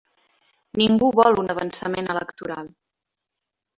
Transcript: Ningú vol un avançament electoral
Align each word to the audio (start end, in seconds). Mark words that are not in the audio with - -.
Ningú 0.81 1.09
vol 1.19 1.37
un 1.43 1.53
avançament 1.55 2.09
electoral 2.15 2.73